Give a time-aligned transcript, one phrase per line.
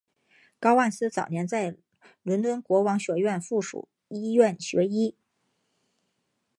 [0.59, 1.77] 高万斯早年在
[2.23, 5.15] 伦敦国王学院附属医院学医。